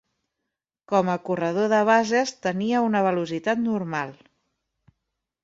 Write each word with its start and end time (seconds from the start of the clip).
Com 0.93 1.11
a 1.15 1.17
corredor 1.27 1.67
de 1.73 1.81
bases, 1.89 2.33
tenia 2.47 2.81
una 2.87 3.03
velocitat 3.09 3.63
normal. 3.69 4.19